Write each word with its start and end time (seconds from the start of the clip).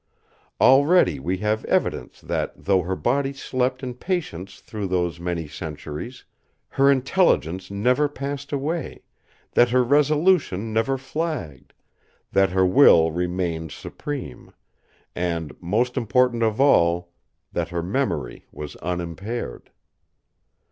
Already 0.59 1.19
we 1.19 1.37
have 1.45 1.63
evidence 1.65 2.21
that 2.21 2.53
though 2.57 2.81
her 2.81 2.95
body 2.95 3.33
slept 3.33 3.83
in 3.83 3.93
patience 3.93 4.59
through 4.59 4.87
those 4.87 5.19
many 5.19 5.47
centuries, 5.47 6.25
her 6.69 6.89
intelligence 6.89 7.69
never 7.69 8.09
passed 8.09 8.51
away, 8.51 9.03
that 9.51 9.69
her 9.69 9.83
resolution 9.83 10.73
never 10.73 10.97
flagged, 10.97 11.73
that 12.31 12.49
her 12.49 12.65
will 12.65 13.11
remained 13.11 13.71
supreme; 13.71 14.51
and, 15.15 15.55
most 15.61 15.95
important 15.95 16.41
of 16.41 16.59
all, 16.59 17.11
that 17.51 17.69
her 17.69 17.83
memory 17.83 18.47
was 18.51 18.75
unimpaired. 18.77 19.69